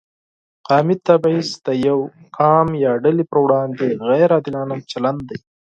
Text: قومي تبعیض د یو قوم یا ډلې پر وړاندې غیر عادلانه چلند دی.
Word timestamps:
قومي 0.67 0.95
تبعیض 1.07 1.49
د 1.65 1.67
یو 1.87 1.99
قوم 2.37 2.67
یا 2.85 2.91
ډلې 3.03 3.23
پر 3.29 3.37
وړاندې 3.45 3.87
غیر 4.07 4.29
عادلانه 4.35 4.75
چلند 4.91 5.21
دی. 5.29 5.37